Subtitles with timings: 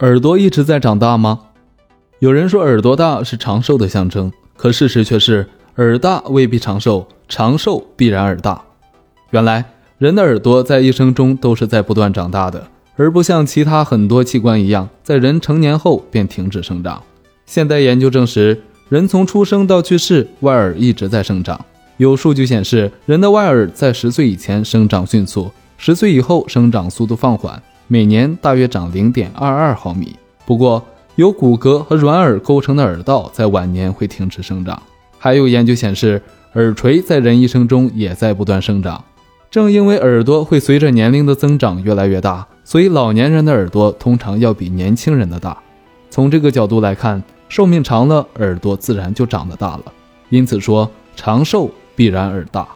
[0.00, 1.40] 耳朵一直在长大吗？
[2.20, 8.62] 有人说耳朵大是长寿的象征，可事实却是耳大未必长寿，长寿必然耳大。
[9.30, 9.64] 原来
[9.98, 12.64] 人的耳朵在一生中都是在不断长大的，
[12.94, 17.02] 而不像其他很多器官一样，在人成年后便停止生长。
[17.44, 21.60] 现代研究证实，人从出生到去世，外耳一直在生长。
[21.96, 27.60] 有数据显示，人的外耳在十岁以前生长迅速，十岁以后生长速度放缓。
[27.90, 30.14] 每年大约长零点二二毫米。
[30.44, 30.84] 不过，
[31.16, 34.80] 由骨骼和软耳构成的耳道在晚年会停止生长。
[35.18, 36.22] 还有研究显示，
[36.52, 39.02] 耳垂在人一生中也在不断生长。
[39.50, 45.56] 正因为耳朵会随着年龄的增长越来越大，所以老年人的耳朵通常要比年轻人的大。
[46.10, 49.84] 从这个角度来看，寿命长了，耳朵自然就长得大了。
[50.28, 52.68] 因此说，长寿必然耳大。